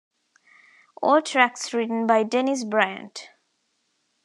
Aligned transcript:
All 1.03 1.21
tracks 1.21 1.75
written 1.75 2.07
by 2.07 2.23
Dennis 2.23 2.63
Bryant. 2.65 3.29